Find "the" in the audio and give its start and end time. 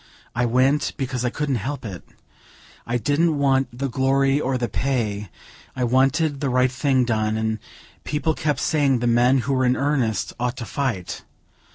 3.71-3.87, 4.57-4.67, 6.39-6.49, 8.97-9.05